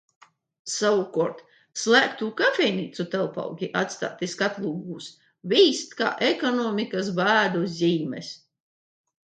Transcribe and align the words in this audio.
Savukārt 0.75 1.43
slēgto 1.81 2.29
kafejnīcu 2.39 3.05
telpaugi, 3.17 3.71
atstāti 3.83 4.31
skatlogos, 4.33 5.11
vīst 5.53 5.95
kā 6.03 6.11
ekonomikas 6.33 7.17
bēdu 7.23 7.65
zīmes. 7.81 8.35